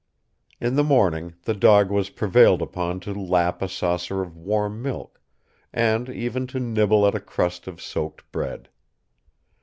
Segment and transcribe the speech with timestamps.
[0.59, 5.21] In the morning the dog was prevailed upon to lap a saucer of warm milk,
[5.71, 8.69] and even to nibble at a crust of soaked bread.